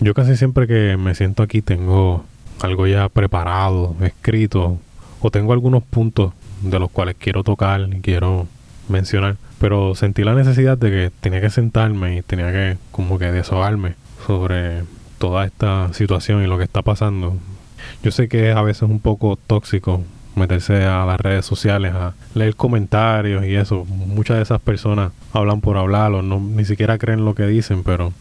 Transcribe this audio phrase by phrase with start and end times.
[0.00, 2.24] Yo casi siempre que me siento aquí tengo
[2.62, 4.78] algo ya preparado, escrito,
[5.20, 8.46] o tengo algunos puntos de los cuales quiero tocar y quiero
[8.88, 9.36] mencionar.
[9.58, 13.94] Pero sentí la necesidad de que tenía que sentarme y tenía que como que desahogarme
[14.26, 14.84] sobre
[15.18, 17.36] toda esta situación y lo que está pasando.
[18.02, 20.02] Yo sé que es a veces un poco tóxico
[20.34, 23.84] meterse a las redes sociales a leer comentarios y eso.
[23.84, 27.82] Muchas de esas personas hablan por hablar o no, ni siquiera creen lo que dicen,
[27.82, 28.14] pero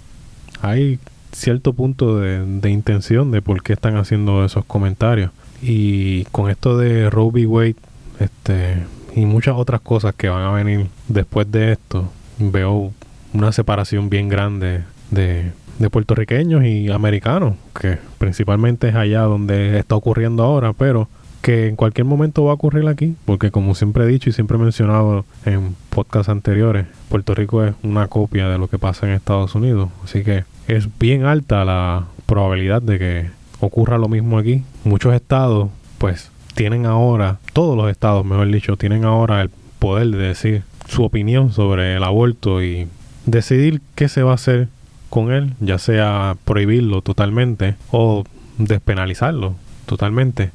[0.62, 1.00] hay
[1.32, 5.32] cierto punto de, de intención de por qué están haciendo esos comentarios.
[5.62, 7.46] Y con esto de Roe v.
[7.46, 7.76] Wade,
[8.20, 8.84] este,
[9.16, 12.94] y muchas otras cosas que van a venir después de esto, veo
[13.34, 19.96] una separación bien grande de, de puertorriqueños y americanos, que principalmente es allá donde está
[19.96, 21.08] ocurriendo ahora, pero
[21.42, 24.58] que en cualquier momento va a ocurrir aquí, porque como siempre he dicho y siempre
[24.58, 29.14] he mencionado en podcasts anteriores, Puerto Rico es una copia de lo que pasa en
[29.14, 34.64] Estados Unidos, así que es bien alta la probabilidad de que ocurra lo mismo aquí.
[34.84, 40.18] Muchos estados, pues, tienen ahora, todos los estados, mejor dicho, tienen ahora el poder de
[40.18, 42.88] decir su opinión sobre el aborto y
[43.26, 44.68] decidir qué se va a hacer
[45.10, 48.24] con él, ya sea prohibirlo totalmente o
[48.60, 49.56] despenalizarlo
[49.88, 50.52] totalmente.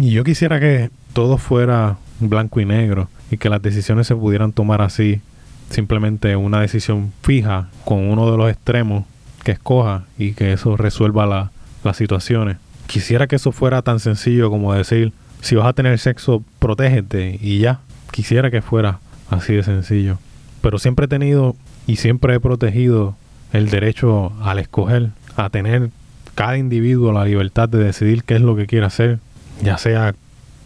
[0.00, 4.52] Y yo quisiera que todo fuera blanco y negro y que las decisiones se pudieran
[4.52, 5.20] tomar así,
[5.68, 9.04] simplemente una decisión fija con uno de los extremos
[9.52, 11.50] escoja y que eso resuelva la,
[11.84, 12.56] las situaciones.
[12.86, 17.58] Quisiera que eso fuera tan sencillo como decir, si vas a tener sexo, protégete y
[17.58, 17.80] ya.
[18.10, 20.18] Quisiera que fuera así de sencillo.
[20.62, 21.54] Pero siempre he tenido
[21.86, 23.16] y siempre he protegido
[23.52, 25.90] el derecho al escoger, a tener
[26.34, 29.18] cada individuo la libertad de decidir qué es lo que quiere hacer,
[29.62, 30.14] ya sea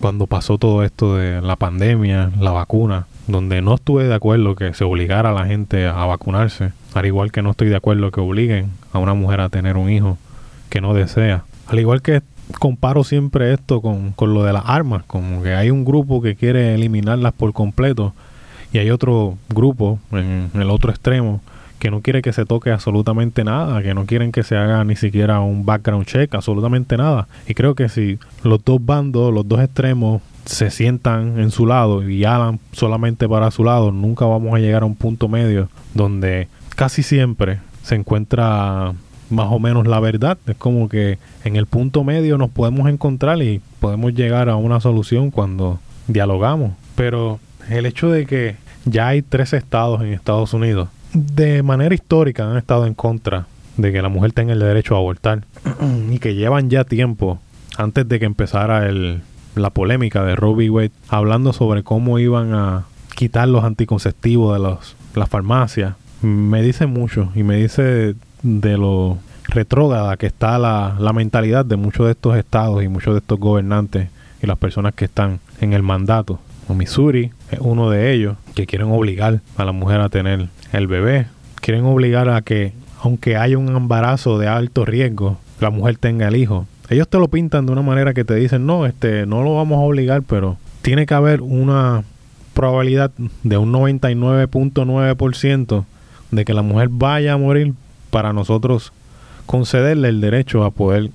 [0.03, 4.75] cuando pasó todo esto de la pandemia, la vacuna, donde no estuve de acuerdo que
[4.75, 8.21] se obligara a la gente a vacunarse, al igual que no estoy de acuerdo que
[8.21, 10.19] obliguen a una mujer a tener un hijo
[10.71, 11.45] que no desea.
[11.69, 12.21] Al igual que
[12.59, 16.35] comparo siempre esto con, con lo de las armas, como que hay un grupo que
[16.35, 18.13] quiere eliminarlas por completo
[18.73, 21.41] y hay otro grupo en el otro extremo
[21.83, 24.95] que no quiere que se toque absolutamente nada, que no quieren que se haga ni
[24.95, 27.27] siquiera un background check, absolutamente nada.
[27.49, 32.09] Y creo que si los dos bandos, los dos extremos, se sientan en su lado
[32.09, 36.47] y hablan solamente para su lado, nunca vamos a llegar a un punto medio donde
[36.77, 38.93] casi siempre se encuentra
[39.31, 40.39] más o menos la verdad.
[40.47, 44.79] Es como que en el punto medio nos podemos encontrar y podemos llegar a una
[44.79, 46.75] solución cuando dialogamos.
[46.95, 48.55] Pero el hecho de que
[48.85, 53.47] ya hay tres estados en Estados Unidos de manera histórica han estado en contra
[53.77, 55.45] de que la mujer tenga el derecho a abortar
[56.11, 57.39] y que llevan ya tiempo
[57.77, 59.23] antes de que empezara el,
[59.55, 60.71] la polémica de Roe v.
[60.71, 62.85] Wade hablando sobre cómo iban a
[63.15, 69.19] quitar los anticonceptivos de los, las farmacias me dice mucho y me dice de lo
[69.49, 73.39] retrógrada que está la, la mentalidad de muchos de estos estados y muchos de estos
[73.39, 74.09] gobernantes
[74.43, 76.41] y las personas que están en el mandato
[76.75, 81.27] Missouri es uno de ellos que quieren obligar a la mujer a tener el bebé.
[81.61, 86.37] Quieren obligar a que, aunque haya un embarazo de alto riesgo, la mujer tenga el
[86.37, 86.67] hijo.
[86.89, 89.79] Ellos te lo pintan de una manera que te dicen, no, este, no lo vamos
[89.79, 92.05] a obligar, pero tiene que haber una
[92.55, 93.11] probabilidad
[93.43, 95.85] de un 99.9%
[96.33, 97.75] de que la mujer vaya a morir
[98.11, 98.93] para nosotros
[99.47, 101.11] concederle el derecho a poder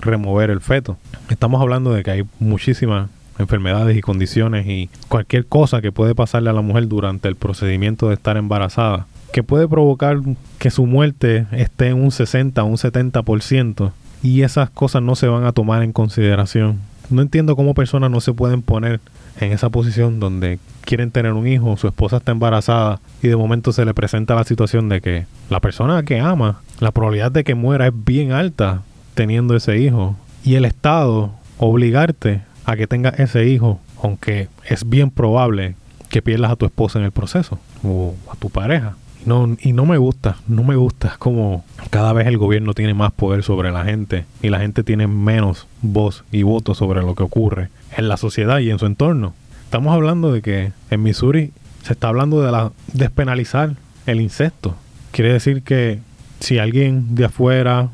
[0.00, 0.96] remover el feto.
[1.28, 3.08] Estamos hablando de que hay muchísimas
[3.40, 8.08] enfermedades y condiciones y cualquier cosa que puede pasarle a la mujer durante el procedimiento
[8.08, 10.18] de estar embarazada, que puede provocar
[10.58, 13.92] que su muerte esté en un 60 o un 70%
[14.22, 16.78] y esas cosas no se van a tomar en consideración.
[17.08, 19.00] No entiendo cómo personas no se pueden poner
[19.40, 23.72] en esa posición donde quieren tener un hijo, su esposa está embarazada y de momento
[23.72, 27.54] se le presenta la situación de que la persona que ama, la probabilidad de que
[27.54, 28.82] muera es bien alta
[29.14, 30.16] teniendo ese hijo.
[30.44, 35.74] Y el Estado obligarte a que tengas ese hijo, aunque es bien probable
[36.08, 38.96] que pierdas a tu esposa en el proceso o a tu pareja.
[39.26, 43.12] No, y no me gusta, no me gusta como cada vez el gobierno tiene más
[43.12, 47.22] poder sobre la gente y la gente tiene menos voz y voto sobre lo que
[47.22, 49.34] ocurre en la sociedad y en su entorno.
[49.64, 51.52] Estamos hablando de que en Missouri
[51.82, 53.76] se está hablando de despenalizar
[54.06, 54.74] el incesto.
[55.12, 56.00] Quiere decir que
[56.40, 57.90] si alguien de afuera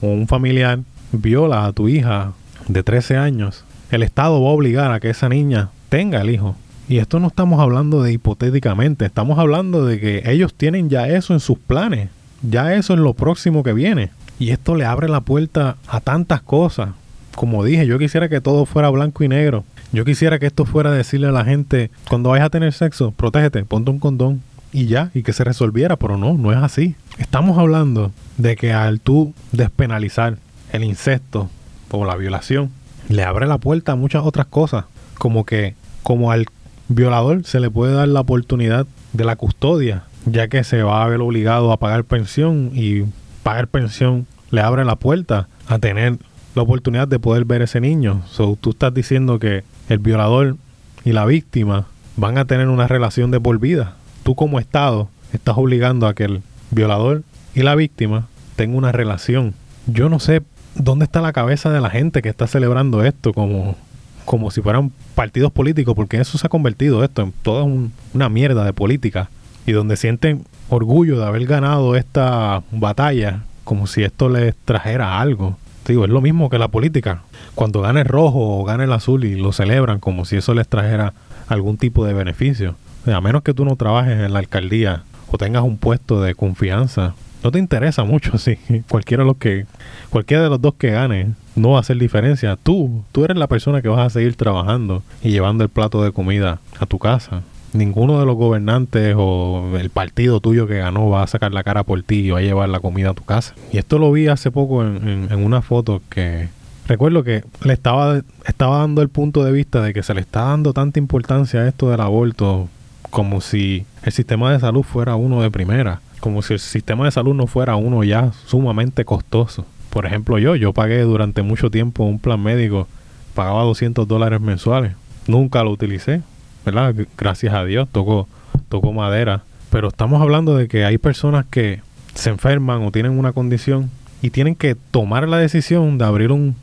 [0.00, 0.80] o un familiar
[1.12, 2.32] viola a tu hija
[2.66, 6.56] de 13 años, el Estado va a obligar a que esa niña tenga el hijo.
[6.88, 11.34] Y esto no estamos hablando de hipotéticamente, estamos hablando de que ellos tienen ya eso
[11.34, 12.08] en sus planes,
[12.42, 14.10] ya eso es lo próximo que viene.
[14.38, 16.90] Y esto le abre la puerta a tantas cosas.
[17.36, 19.64] Como dije, yo quisiera que todo fuera blanco y negro.
[19.92, 23.62] Yo quisiera que esto fuera decirle a la gente, cuando vayas a tener sexo, protégete,
[23.64, 24.40] ponte un condón.
[24.72, 26.94] y ya, y que se resolviera, pero no, no es así.
[27.18, 30.38] Estamos hablando de que al tú despenalizar
[30.72, 31.50] el incesto
[31.90, 32.70] o la violación,
[33.12, 34.86] le abre la puerta a muchas otras cosas,
[35.18, 36.46] como que como al
[36.88, 41.08] violador se le puede dar la oportunidad de la custodia, ya que se va a
[41.08, 43.04] ver obligado a pagar pensión y
[43.42, 46.18] pagar pensión le abre la puerta a tener
[46.54, 48.22] la oportunidad de poder ver ese niño.
[48.28, 50.56] So, tú estás diciendo que el violador
[51.04, 51.86] y la víctima
[52.16, 53.96] van a tener una relación de por vida.
[54.22, 57.22] Tú como Estado estás obligando a que el violador
[57.54, 59.54] y la víctima tengan una relación.
[59.86, 60.42] Yo no sé
[60.74, 63.76] dónde está la cabeza de la gente que está celebrando esto como,
[64.24, 68.64] como si fueran partidos políticos, porque eso se ha convertido esto en toda una mierda
[68.64, 69.28] de política
[69.66, 75.56] y donde sienten orgullo de haber ganado esta batalla como si esto les trajera algo.
[75.86, 77.22] Digo, es lo mismo que la política.
[77.54, 80.68] Cuando gana el rojo o gana el azul y lo celebran como si eso les
[80.68, 81.12] trajera
[81.48, 82.76] algún tipo de beneficio.
[83.06, 87.14] a menos que tú no trabajes en la alcaldía o tengas un puesto de confianza,
[87.42, 88.56] no te interesa mucho si
[88.88, 89.66] cualquiera de los que
[90.10, 92.56] cualquiera de los dos que gane no va a hacer diferencia.
[92.56, 96.12] Tú, tú eres la persona que vas a seguir trabajando y llevando el plato de
[96.12, 97.42] comida a tu casa
[97.72, 101.84] ninguno de los gobernantes o el partido tuyo que ganó va a sacar la cara
[101.84, 103.54] por ti y va a llevar la comida a tu casa.
[103.72, 106.48] Y esto lo vi hace poco en, una foto que
[106.86, 110.42] recuerdo que le estaba, estaba dando el punto de vista de que se le está
[110.42, 112.68] dando tanta importancia a esto del aborto
[113.10, 117.10] como si el sistema de salud fuera uno de primera, como si el sistema de
[117.10, 119.66] salud no fuera uno ya sumamente costoso.
[119.90, 122.86] Por ejemplo, yo, yo pagué durante mucho tiempo un plan médico,
[123.34, 124.92] pagaba 200 dólares mensuales,
[125.26, 126.22] nunca lo utilicé,
[126.64, 126.94] ¿verdad?
[127.18, 128.28] Gracias a Dios, tocó,
[128.68, 129.42] tocó madera.
[129.70, 131.80] Pero estamos hablando de que hay personas que
[132.14, 133.90] se enferman o tienen una condición
[134.22, 136.54] y tienen que tomar la decisión de abrir un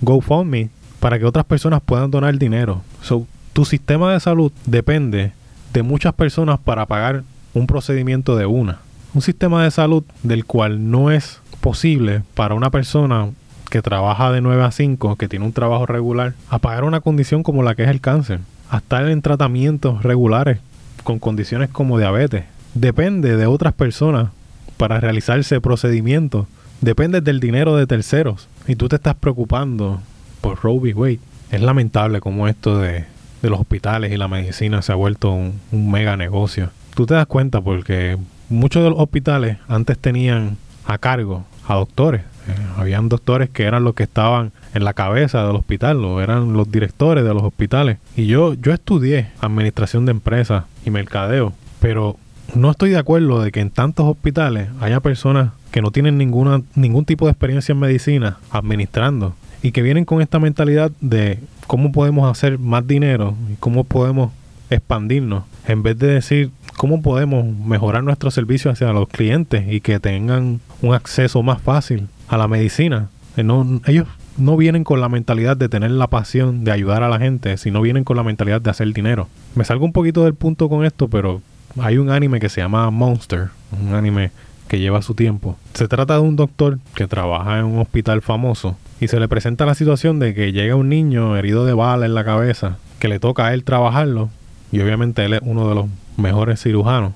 [0.00, 2.82] GoFundMe para que otras personas puedan donar dinero.
[3.02, 5.30] So, tu sistema de salud depende
[5.72, 7.22] de muchas personas para pagar
[7.54, 8.80] un procedimiento de una.
[9.14, 13.30] Un sistema de salud del cual no es posible para una persona
[13.70, 17.42] que trabaja de 9 a 5, que tiene un trabajo regular, a pagar una condición
[17.42, 18.40] como la que es el cáncer
[18.70, 20.58] a estar en tratamientos regulares
[21.04, 22.44] con condiciones como diabetes.
[22.74, 24.30] Depende de otras personas
[24.76, 26.46] para realizarse procedimientos.
[26.80, 28.48] Depende del dinero de terceros.
[28.66, 30.00] Y tú te estás preocupando
[30.40, 31.20] por Roe Wade.
[31.50, 33.06] Es lamentable como esto de,
[33.42, 36.70] los hospitales y la medicina se ha vuelto un, un mega negocio.
[36.94, 42.22] Tú te das cuenta porque muchos de los hospitales antes tenían a cargo a doctores.
[42.22, 46.54] Eh, habían doctores que eran los que estaban en la cabeza del hospital, o eran
[46.54, 47.98] los directores de los hospitales.
[48.16, 52.16] Y yo, yo estudié administración de empresas y mercadeo, pero
[52.54, 56.62] no estoy de acuerdo de que en tantos hospitales haya personas que no tienen ninguna,
[56.74, 61.92] ningún tipo de experiencia en medicina administrando y que vienen con esta mentalidad de cómo
[61.92, 64.32] podemos hacer más dinero y cómo podemos
[64.70, 69.98] expandirnos en vez de decir cómo podemos mejorar nuestro servicio hacia los clientes y que
[69.98, 73.08] tengan un acceso más fácil a la medicina.
[73.36, 77.08] Eh, no, ellos no vienen con la mentalidad de tener la pasión de ayudar a
[77.08, 79.26] la gente, sino vienen con la mentalidad de hacer dinero.
[79.56, 81.42] Me salgo un poquito del punto con esto, pero
[81.80, 84.30] hay un anime que se llama Monster, un anime
[84.68, 85.56] que lleva su tiempo.
[85.74, 89.66] Se trata de un doctor que trabaja en un hospital famoso y se le presenta
[89.66, 93.18] la situación de que llega un niño herido de bala en la cabeza, que le
[93.18, 94.30] toca a él trabajarlo
[94.70, 95.86] y obviamente él es uno de los
[96.18, 97.12] mejores cirujanos.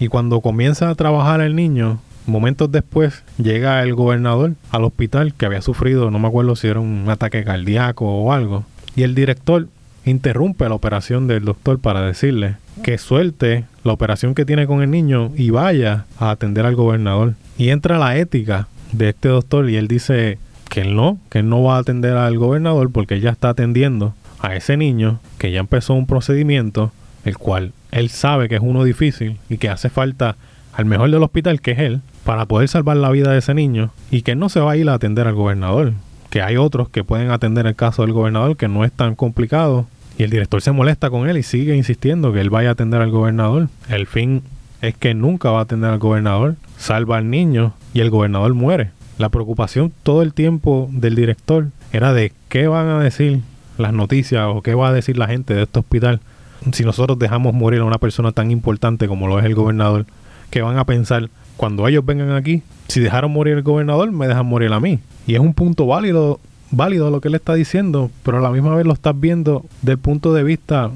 [0.00, 5.46] Y cuando comienza a trabajar el niño, momentos después llega el gobernador al hospital que
[5.46, 8.64] había sufrido, no me acuerdo si era un ataque cardíaco o algo,
[8.96, 9.68] y el director
[10.04, 14.90] interrumpe la operación del doctor para decirle que suelte la operación que tiene con el
[14.90, 17.34] niño y vaya a atender al gobernador.
[17.58, 21.48] Y entra la ética de este doctor y él dice que él no, que él
[21.48, 25.60] no va a atender al gobernador porque ya está atendiendo a ese niño que ya
[25.60, 26.92] empezó un procedimiento
[27.24, 30.36] el cual él sabe que es uno difícil y que hace falta
[30.72, 33.90] al mejor del hospital, que es él, para poder salvar la vida de ese niño
[34.10, 35.94] y que no se va a ir a atender al gobernador.
[36.30, 39.86] Que hay otros que pueden atender el caso del gobernador que no es tan complicado
[40.18, 43.00] y el director se molesta con él y sigue insistiendo que él vaya a atender
[43.00, 43.68] al gobernador.
[43.88, 44.42] El fin
[44.82, 48.90] es que nunca va a atender al gobernador, salva al niño y el gobernador muere.
[49.18, 53.40] La preocupación todo el tiempo del director era de qué van a decir
[53.78, 56.20] las noticias o qué va a decir la gente de este hospital
[56.72, 60.06] si nosotros dejamos morir a una persona tan importante como lo es el gobernador,
[60.50, 64.46] que van a pensar cuando ellos vengan aquí, si dejaron morir el gobernador, me dejan
[64.46, 65.00] morir a mí.
[65.26, 68.74] Y es un punto válido, válido lo que él está diciendo, pero a la misma
[68.74, 70.90] vez lo estás viendo del punto de vista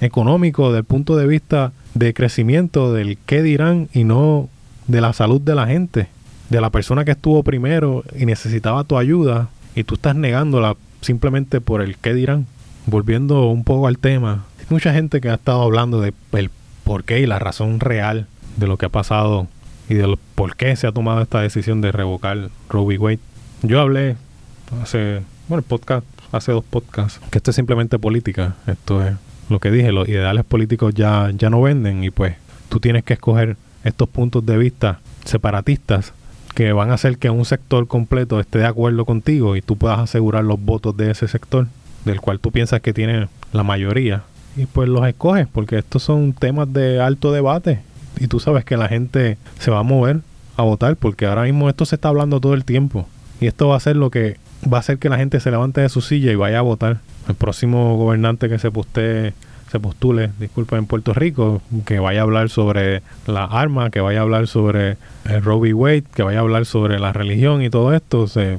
[0.00, 4.48] económico, del punto de vista de crecimiento, del qué dirán y no
[4.86, 6.08] de la salud de la gente,
[6.50, 11.60] de la persona que estuvo primero y necesitaba tu ayuda y tú estás negándola simplemente
[11.60, 12.46] por el qué dirán.
[12.86, 16.50] Volviendo un poco al tema, mucha gente que ha estado hablando de el
[16.84, 19.48] por qué y la razón real de lo que ha pasado
[19.88, 22.98] y de por qué se ha tomado esta decisión de revocar Roe v.
[22.98, 23.18] Wade.
[23.62, 24.16] Yo hablé
[24.82, 28.56] hace, bueno, el podcast, hace dos podcasts, que esto es simplemente política.
[28.66, 29.14] Esto es
[29.48, 32.36] lo que dije, los ideales políticos ya, ya no venden y pues
[32.68, 36.12] tú tienes que escoger estos puntos de vista separatistas
[36.54, 39.98] que van a hacer que un sector completo esté de acuerdo contigo y tú puedas
[39.98, 41.66] asegurar los votos de ese sector,
[42.04, 44.22] del cual tú piensas que tiene la mayoría.
[44.56, 47.80] Y pues los escoges, porque estos son temas de alto debate.
[48.18, 50.20] Y tú sabes que la gente se va a mover
[50.56, 53.08] a votar, porque ahora mismo esto se está hablando todo el tiempo.
[53.40, 54.36] Y esto va a ser lo que
[54.72, 56.98] va a hacer que la gente se levante de su silla y vaya a votar.
[57.28, 59.32] El próximo gobernante que se postee
[59.70, 64.20] se postule, disculpa, en Puerto Rico, que vaya a hablar sobre la arma, que vaya
[64.20, 65.42] a hablar sobre el.
[65.44, 68.58] Wade, que vaya a hablar sobre la religión y todo esto, se,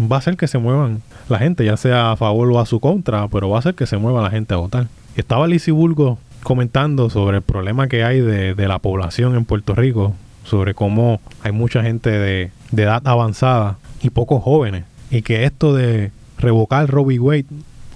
[0.00, 2.80] va a hacer que se muevan la gente, ya sea a favor o a su
[2.80, 4.88] contra, pero va a hacer que se mueva la gente a votar.
[5.16, 9.74] Estaba Lizzie Bulgo comentando sobre el problema que hay de, de, la población en Puerto
[9.74, 15.44] Rico, sobre cómo hay mucha gente de, de edad avanzada y pocos jóvenes, y que
[15.44, 17.18] esto de revocar v.
[17.18, 17.46] Wade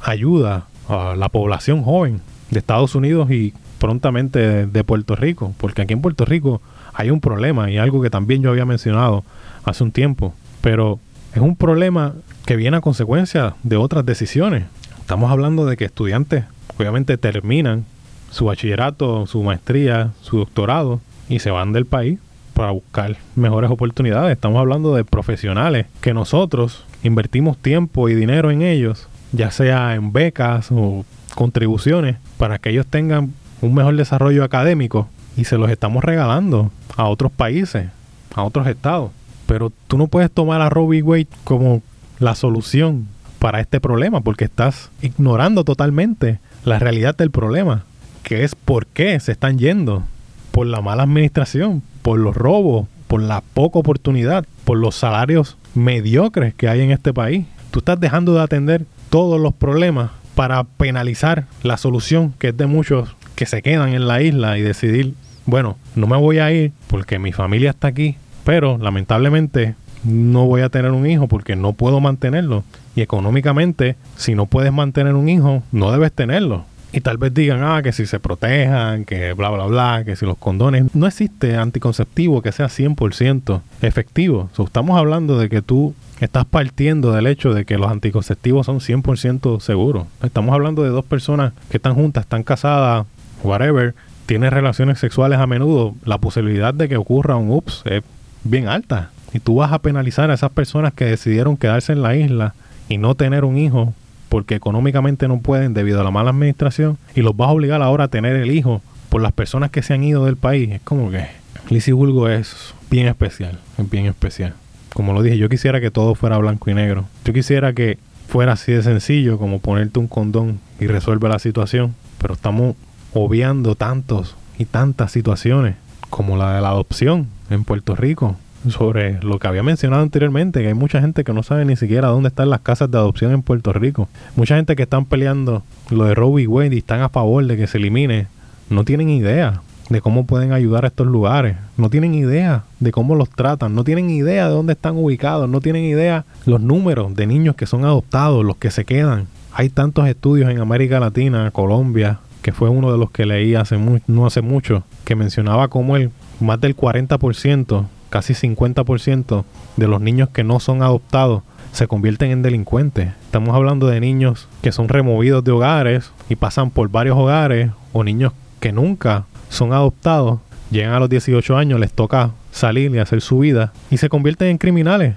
[0.02, 5.92] ayuda a la población joven de Estados Unidos y prontamente de, Puerto Rico, porque aquí
[5.92, 6.62] en Puerto Rico
[6.94, 9.24] hay un problema y algo que también yo había mencionado
[9.64, 10.98] hace un tiempo, pero
[11.34, 12.14] es un problema
[12.46, 14.64] que viene a consecuencia de otras decisiones.
[15.00, 16.44] Estamos hablando de que estudiantes
[16.80, 17.84] obviamente terminan
[18.30, 22.18] su bachillerato, su maestría, su doctorado y se van del país
[22.54, 24.32] para buscar mejores oportunidades.
[24.32, 30.12] Estamos hablando de profesionales que nosotros invertimos tiempo y dinero en ellos, ya sea en
[30.12, 36.02] becas o contribuciones para que ellos tengan un mejor desarrollo académico y se los estamos
[36.02, 37.88] regalando a otros países,
[38.34, 39.10] a otros estados.
[39.46, 41.82] Pero tú no puedes tomar a Robbie Wade como
[42.18, 43.06] la solución
[43.38, 47.84] para este problema porque estás ignorando totalmente la realidad del problema,
[48.22, 50.04] que es por qué se están yendo,
[50.50, 56.54] por la mala administración, por los robos, por la poca oportunidad, por los salarios mediocres
[56.54, 57.46] que hay en este país.
[57.70, 62.66] Tú estás dejando de atender todos los problemas para penalizar la solución que es de
[62.66, 65.14] muchos que se quedan en la isla y decidir,
[65.46, 70.62] bueno, no me voy a ir porque mi familia está aquí, pero lamentablemente no voy
[70.62, 72.64] a tener un hijo porque no puedo mantenerlo.
[72.94, 76.64] Y económicamente, si no puedes mantener un hijo, no debes tenerlo.
[76.92, 80.26] Y tal vez digan, ah, que si se protejan, que bla, bla, bla, que si
[80.26, 80.92] los condones.
[80.94, 84.50] No existe anticonceptivo que sea 100% efectivo.
[84.58, 89.60] estamos hablando de que tú estás partiendo del hecho de que los anticonceptivos son 100%
[89.60, 90.06] seguros.
[90.22, 93.06] Estamos hablando de dos personas que están juntas, están casadas,
[93.44, 93.94] whatever,
[94.26, 95.94] tienen relaciones sexuales a menudo.
[96.04, 98.02] La posibilidad de que ocurra un ups es
[98.42, 99.10] bien alta.
[99.32, 102.54] Y tú vas a penalizar a esas personas que decidieron quedarse en la isla
[102.88, 103.94] y no tener un hijo
[104.28, 108.04] porque económicamente no pueden debido a la mala administración y los vas a obligar ahora
[108.04, 110.70] a tener el hijo por las personas que se han ido del país.
[110.70, 111.26] Es como que
[111.68, 114.54] Lizzie Bulgo es bien especial, es bien especial
[114.94, 117.06] como lo dije, yo quisiera que todo fuera blanco y negro.
[117.24, 121.94] Yo quisiera que fuera así de sencillo como ponerte un condón y resuelve la situación.
[122.20, 122.76] Pero estamos
[123.14, 125.76] obviando tantos y tantas situaciones
[126.10, 128.36] como la de la adopción en Puerto Rico.
[128.68, 132.08] Sobre lo que había mencionado anteriormente, que hay mucha gente que no sabe ni siquiera
[132.08, 134.08] dónde están las casas de adopción en Puerto Rico.
[134.36, 137.66] Mucha gente que están peleando lo de y Wade y están a favor de que
[137.66, 138.26] se elimine,
[138.68, 141.56] no tienen idea de cómo pueden ayudar a estos lugares.
[141.76, 145.60] No tienen idea de cómo los tratan, no tienen idea de dónde están ubicados, no
[145.60, 149.26] tienen idea los números de niños que son adoptados, los que se quedan.
[149.52, 153.78] Hay tantos estudios en América Latina, Colombia, que fue uno de los que leí hace
[154.06, 159.44] no hace mucho, que mencionaba cómo el más del 40%, casi 50%
[159.76, 163.12] de los niños que no son adoptados se convierten en delincuentes.
[163.24, 168.04] Estamos hablando de niños que son removidos de hogares y pasan por varios hogares o
[168.04, 170.40] niños que nunca son adoptados,
[170.70, 174.48] llegan a los 18 años, les toca salir y hacer su vida y se convierten
[174.48, 175.14] en criminales,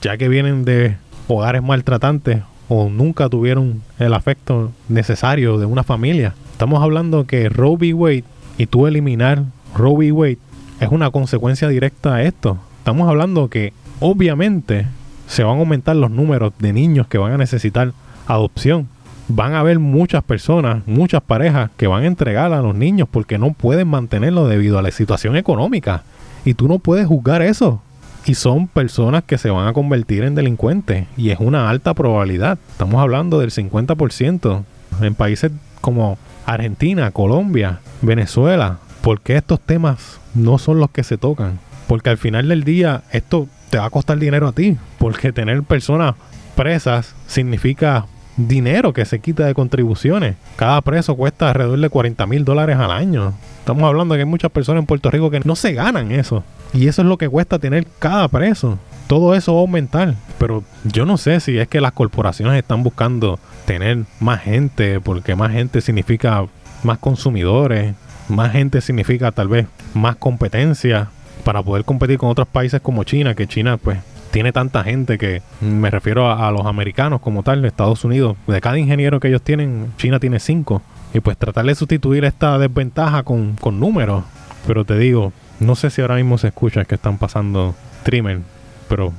[0.00, 0.96] ya que vienen de
[1.28, 6.34] hogares maltratantes o nunca tuvieron el afecto necesario de una familia.
[6.52, 7.94] Estamos hablando que Roe v.
[7.94, 8.24] Wade
[8.58, 10.12] y tú eliminar Roe v.
[10.12, 10.38] Wade
[10.80, 12.58] es una consecuencia directa a esto.
[12.78, 14.86] Estamos hablando que obviamente
[15.26, 17.92] se van a aumentar los números de niños que van a necesitar
[18.26, 18.88] adopción
[19.28, 23.38] van a haber muchas personas, muchas parejas que van a entregar a los niños porque
[23.38, 26.02] no pueden mantenerlo debido a la situación económica.
[26.44, 27.80] Y tú no puedes juzgar eso.
[28.26, 31.06] Y son personas que se van a convertir en delincuentes.
[31.16, 32.58] Y es una alta probabilidad.
[32.70, 34.62] Estamos hablando del 50%
[35.00, 38.78] en países como Argentina, Colombia, Venezuela.
[39.04, 41.60] Porque estos temas no son los que se tocan?
[41.86, 44.78] Porque al final del día esto te va a costar dinero a ti.
[44.98, 46.14] Porque tener personas
[46.56, 48.06] presas significa
[48.38, 50.36] dinero que se quita de contribuciones.
[50.56, 53.34] Cada preso cuesta alrededor de 40 mil dólares al año.
[53.58, 56.42] Estamos hablando de que hay muchas personas en Puerto Rico que no se ganan eso.
[56.72, 58.78] Y eso es lo que cuesta tener cada preso.
[59.06, 60.14] Todo eso va a aumentar.
[60.38, 65.36] Pero yo no sé si es que las corporaciones están buscando tener más gente, porque
[65.36, 66.46] más gente significa
[66.82, 67.94] más consumidores,
[68.28, 71.08] más gente significa tal vez más competencia
[71.44, 73.98] para poder competir con otros países como China, que China pues
[74.30, 78.78] tiene tanta gente que me refiero a, los americanos como tal, Estados Unidos, de cada
[78.78, 80.82] ingeniero que ellos tienen, China tiene cinco.
[81.12, 84.24] Y pues tratar de sustituir esta desventaja con, con números.
[84.66, 88.40] Pero te digo, no sé si ahora mismo se escucha que están pasando trimmer,
[88.88, 89.12] pero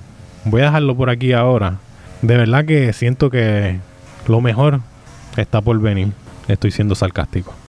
[0.43, 1.77] voy a dejarlo por aquí ahora.
[2.21, 3.79] De verdad que siento que
[4.27, 4.81] lo mejor
[5.37, 6.11] está por venir.
[6.49, 7.55] Estoy siendo sarcástico.